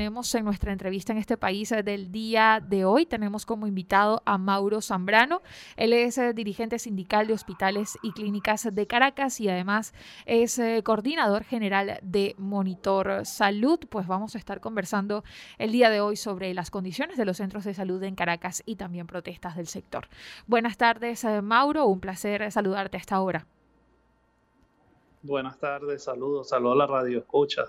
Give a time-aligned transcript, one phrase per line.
[0.00, 4.38] Tenemos en nuestra entrevista en este país del día de hoy, tenemos como invitado a
[4.38, 5.42] Mauro Zambrano.
[5.76, 9.92] Él es eh, dirigente sindical de hospitales y clínicas de Caracas y además
[10.24, 13.78] es eh, coordinador general de Monitor Salud.
[13.90, 15.22] Pues vamos a estar conversando
[15.58, 18.76] el día de hoy sobre las condiciones de los centros de salud en Caracas y
[18.76, 20.08] también protestas del sector.
[20.46, 21.84] Buenas tardes, eh, Mauro.
[21.84, 23.46] Un placer saludarte a esta hora.
[25.20, 27.66] Buenas tardes, saludos, saludos a la radio escucha.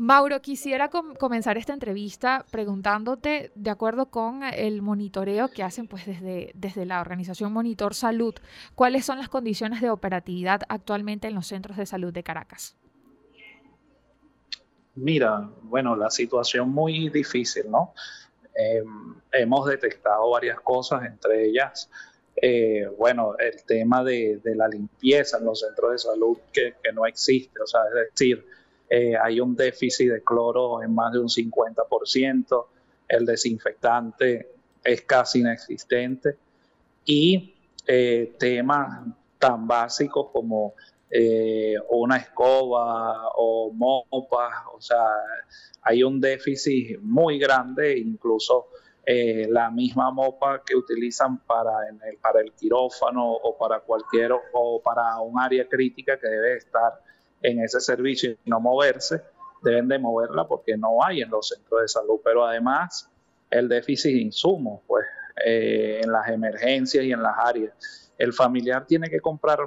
[0.00, 6.52] Mauro, quisiera comenzar esta entrevista preguntándote, de acuerdo con el monitoreo que hacen pues desde,
[6.54, 8.34] desde la organización Monitor Salud,
[8.74, 12.78] ¿cuáles son las condiciones de operatividad actualmente en los centros de salud de Caracas?
[14.94, 17.92] Mira, bueno, la situación muy difícil, ¿no?
[18.54, 21.90] Em, hemos detectado varias cosas, entre ellas,
[22.40, 27.04] eh, bueno, el tema de, la limpieza en los centros de salud que, que no
[27.04, 28.46] existe, o sea, es decir,
[28.92, 32.66] eh, hay un déficit de cloro en más de un 50%,
[33.06, 36.36] el desinfectante es casi inexistente.
[37.04, 37.54] Y
[37.86, 39.06] eh, temas
[39.38, 40.74] tan básicos como
[41.08, 45.06] eh, una escoba o mopas, o sea,
[45.82, 48.66] hay un déficit muy grande, incluso
[49.06, 55.18] la misma mopa que utilizan para, el, para el quirófano o para cualquier o para
[55.18, 56.92] un área crítica que debe estar
[57.42, 59.22] en ese servicio y no moverse,
[59.62, 62.20] deben de moverla porque no hay en los centros de salud.
[62.24, 63.10] Pero además,
[63.50, 65.04] el déficit de insumos, pues,
[65.44, 68.12] eh, en las emergencias y en las áreas.
[68.18, 69.60] El familiar tiene que comprar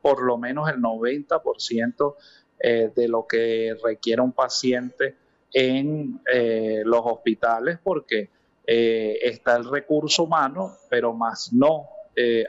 [0.00, 2.14] por lo menos el 90%
[2.60, 5.16] eh, de lo que requiere un paciente
[5.52, 8.30] en eh, los hospitales porque
[8.68, 11.88] está el recurso humano, pero más no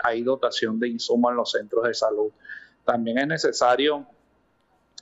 [0.01, 2.31] hay dotación de insumos en los centros de salud.
[2.83, 4.07] También es necesario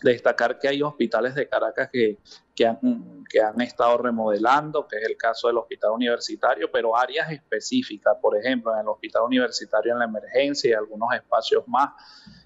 [0.02, 2.18] destacar que hay hospitales de Caracas que,
[2.54, 7.32] que, han, que han estado remodelando, que es el caso del hospital universitario, pero áreas
[7.32, 11.90] específicas, por ejemplo, en el hospital universitario en la emergencia y algunos espacios más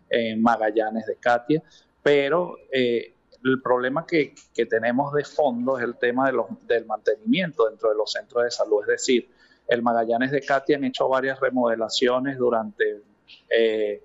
[0.09, 1.61] en Magallanes de Katia,
[2.01, 6.85] pero eh, el problema que, que, tenemos de fondo es el tema de los, del
[6.85, 9.29] mantenimiento dentro de los centros de salud, es decir,
[9.67, 13.01] el Magallanes de Katia han hecho varias remodelaciones durante,
[13.49, 14.03] eh,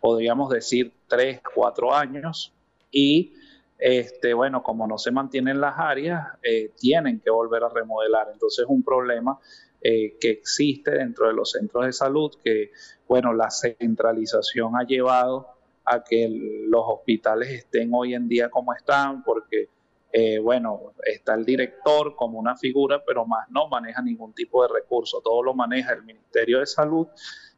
[0.00, 2.52] podríamos decir, tres, cuatro años,
[2.92, 3.34] y
[3.78, 8.28] este, bueno, como no se mantienen las áreas, eh, tienen que volver a remodelar.
[8.32, 9.40] Entonces es un problema
[9.80, 12.70] eh, que existe dentro de los centros de salud, que
[13.08, 15.48] bueno, la centralización ha llevado
[15.84, 19.68] a que los hospitales estén hoy en día como están, porque
[20.12, 24.68] eh, bueno, está el director como una figura, pero más no maneja ningún tipo de
[24.72, 27.08] recurso, todo lo maneja el Ministerio de Salud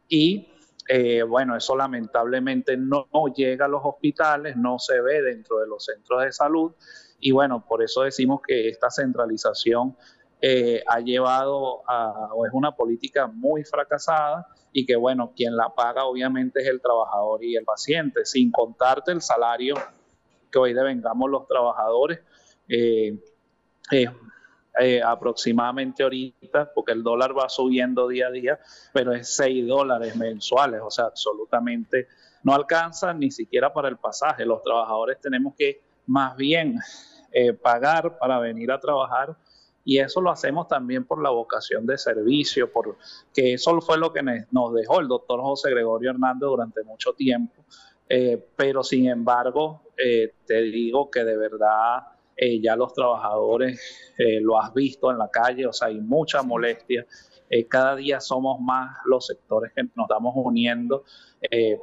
[0.09, 0.49] y
[0.89, 5.85] eh, bueno, eso lamentablemente no, llega a los hospitales, no se ve dentro de los
[5.85, 6.73] centros de salud
[7.21, 9.97] y bueno, por eso decimos que esta centralización
[10.43, 15.75] eh, ha llevado a, o es una política muy fracasada y que bueno, quien la
[15.75, 19.77] paga obviamente es el trabajador y el paciente, sin contarte el salario
[20.51, 22.21] que hoy devengamos los trabajadores.
[22.69, 23.19] Eh,
[24.81, 28.59] eh, aproximadamente ahorita, porque el dólar va subiendo día a día,
[28.93, 32.09] pero es 6 dólares mensuales, o sea, absolutamente
[32.43, 34.45] no alcanza ni siquiera para el pasaje.
[34.45, 36.81] Los trabajadores tenemos que más bien
[37.31, 39.37] eh, pagar para venir a trabajar
[39.85, 44.23] y eso lo hacemos también por la vocación de servicio, porque eso fue lo que
[44.51, 47.65] nos dejó el doctor José Gregorio Hernández durante mucho tiempo.
[48.09, 54.61] Eh, pero sin embargo, te digo que de verdad eh, ya los trabajadores eh, lo
[54.61, 57.07] has visto en la calle, o sea, hay mucha molestia.
[57.49, 61.05] Eh, cada día somos más los sectores que nos estamos uniendo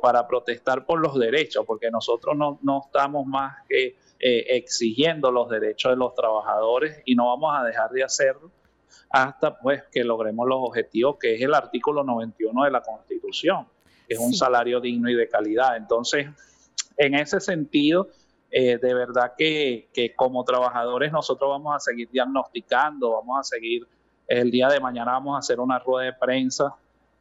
[0.02, 5.92] para protestar por los derechos, porque nosotros no, no estamos más que exigiendo los derechos
[5.92, 8.50] de los trabajadores y no vamos a dejar de hacerlo
[9.12, 13.68] hasta pues que logremos los objetivos que es el artículo 91 de la Constitución,
[14.08, 15.78] que es un salario digno y de calidad.
[15.78, 16.28] Entonces,
[16.98, 18.10] en ese sentido,
[18.54, 23.88] eh, de verdad que, como trabajadores nosotros vamos a seguir diagnosticando, vamos a seguir,
[24.28, 26.76] el día de mañana vamos a hacer una rueda de prensa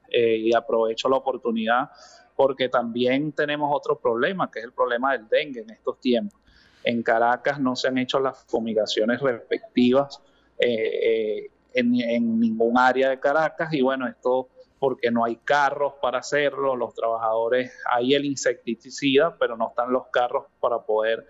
[0.08, 1.90] eh, y aprovecho la oportunidad
[2.34, 6.40] porque también tenemos otro problema, que es el problema del dengue en estos tiempos.
[6.82, 10.20] En Caracas no se han hecho las fumigaciones respectivas
[10.58, 14.48] eh, en, en ningún área de Caracas y bueno, esto
[14.80, 20.08] porque no hay carros para hacerlo, los trabajadores, hay el insecticida, pero no están los
[20.08, 21.26] carros para poder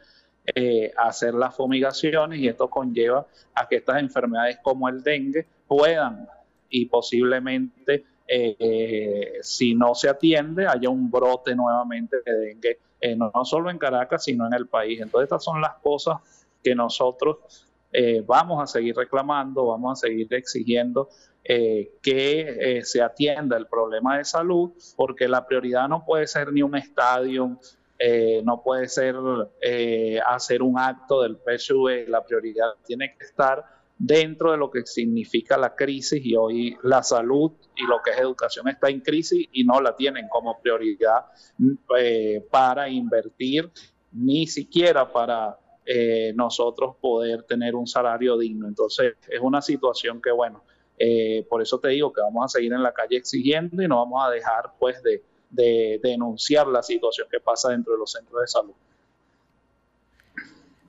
[0.55, 6.29] eh, hacer las fumigaciones y esto conlleva a que estas enfermedades como el dengue puedan
[6.71, 13.33] y posiblemente eh, si no se atiende, haya un brote nuevamente de dengue, eh, no,
[13.45, 15.01] solo en Caracas, sino en el país.
[15.01, 16.19] Entonces, estas son las cosas
[16.63, 21.09] que nosotros eh, vamos a seguir reclamando, vamos a seguir exigiendo
[21.43, 26.77] que se atienda el problema de salud, porque la prioridad no puede ser ni un
[26.77, 27.59] estadio,
[28.45, 29.17] no puede ser
[30.27, 33.65] hacer un acto del PSV, la prioridad tiene que estar
[34.01, 38.19] dentro de lo que significa la crisis y hoy la salud y lo que es
[38.19, 41.27] educación está en crisis y no la tienen como prioridad
[41.99, 43.71] eh, para invertir,
[44.11, 48.69] ni siquiera para eh, nosotros poder tener un salario digno.
[48.69, 50.63] Entonces es una situación que, bueno,
[50.99, 53.97] eh, por eso te digo que vamos a seguir en la calle exigiendo y no
[53.97, 58.47] vamos a dejar pues de denunciar la situación que pasa dentro de los centros de
[58.47, 58.75] salud.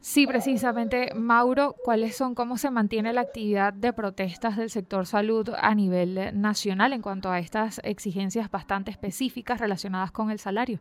[0.01, 5.49] Sí, precisamente, Mauro, ¿cuáles son, cómo se mantiene la actividad de protestas del sector salud
[5.55, 10.79] a nivel nacional en cuanto a estas exigencias bastante específicas relacionadas con el salario?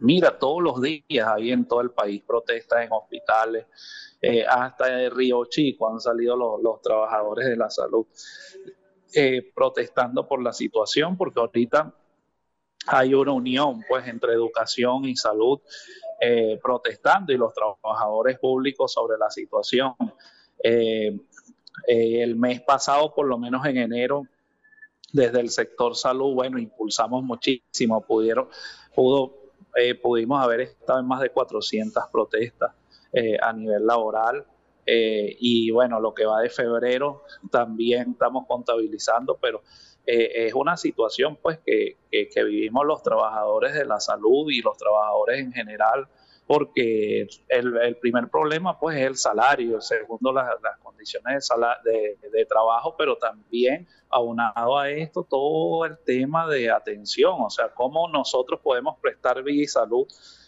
[0.00, 3.66] Mira, todos los días hay en todo el país protestas en hospitales,
[4.20, 8.06] eh, hasta en Río Chico han salido los, trabajadores de la salud
[9.12, 11.94] eh, protestando por la situación, porque ahorita
[12.86, 15.60] hay una unión pues entre educación y salud
[16.20, 19.94] eh, protestando y los trabajadores públicos sobre la situación.
[21.86, 24.26] El mes pasado, por lo menos en enero,
[25.12, 28.48] desde el sector salud, bueno, impulsamos muchísimo, pudieron,
[28.94, 29.43] pudo,
[30.02, 32.72] pudimos haber estado en más de 400 protestas
[33.40, 34.46] a nivel laboral.
[34.86, 39.62] y bueno, lo que va de febrero también estamos contabilizando, pero
[40.06, 41.96] es una situación pues que,
[42.44, 46.08] vivimos los trabajadores de la salud y los trabajadores en general,
[46.46, 50.48] porque el, primer problema pues es el salario, el segundo las,
[50.82, 51.48] condiciones
[51.84, 57.68] de, de, trabajo, pero también aunado a esto todo el tema de atención, o sea,
[57.74, 60.06] cómo nosotros podemos prestar vida y salud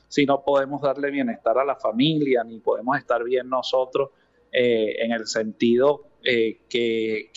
[0.08, 4.10] si no podemos darle bienestar a la familia, ni podemos estar bien nosotros
[4.52, 7.30] eh, en el sentido eh, que,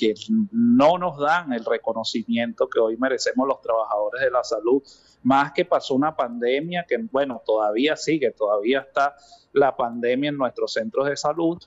[0.51, 4.81] no nos dan el reconocimiento que hoy merecemos los trabajadores de la salud,
[5.21, 9.15] más que pasó una pandemia que, bueno, todavía sigue, todavía está
[9.53, 11.59] la pandemia en nuestros centros de salud,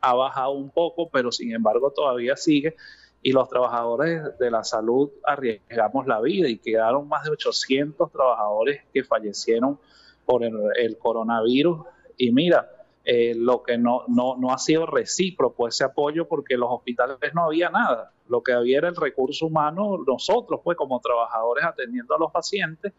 [0.00, 2.74] ha bajado un poco, pero sin embargo todavía sigue
[3.22, 8.80] y los trabajadores de la salud arriesgamos la vida y quedaron más de 800 trabajadores
[8.94, 9.78] que fallecieron
[10.24, 11.80] por el coronavirus.
[12.16, 16.60] Y mira, eh, lo que no, no, no ha sido recíproco ese apoyo porque en
[16.60, 18.12] los hospitales no había nada.
[18.28, 22.92] Lo que había era el recurso humano, nosotros pues como trabajadores atendiendo a los pacientes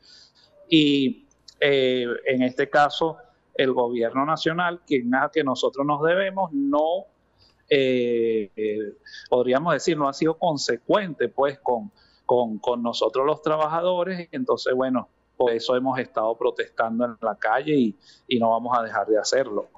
[0.67, 1.27] y
[1.59, 3.17] eh, en este caso
[3.53, 7.05] el gobierno nacional, quien a que nosotros nos debemos, no
[7.69, 8.49] eh,
[9.29, 11.91] podríamos decir, no ha sido consecuente pues con,
[12.25, 14.29] con, con nosotros los trabajadores.
[14.31, 17.95] Entonces, bueno, por eso hemos estado protestando en la calle
[18.27, 19.69] y no vamos a dejar de hacerlo.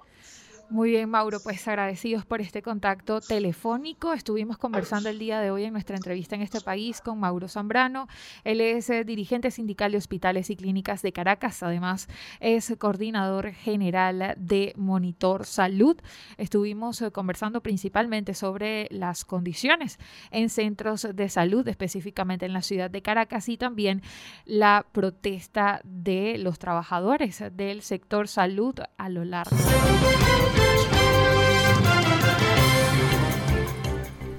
[0.74, 4.12] Muy bien, Mauro, pues agradecidos por este contacto telefónico.
[4.12, 8.08] Estuvimos conversando el día de hoy en nuestra entrevista en este país con Mauro Zambrano.
[8.44, 11.62] Él es eh, dirigente sindical de hospitales y clínicas de Caracas.
[11.62, 12.08] Además,
[12.40, 15.96] es coordinador general de Monitor Salud.
[16.40, 20.00] Estuvimos eh, conversando principalmente sobre las condiciones
[20.31, 24.01] en centros de salud, específicamente en la ciudad de Caracas, y también
[24.44, 29.56] la protesta de los trabajadores del sector salud a lo largo.